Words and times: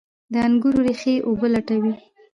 د 0.31 0.33
انګورو 0.45 0.79
ریښې 0.87 1.13
اوبه 1.27 1.47
لټوي. 1.53 1.93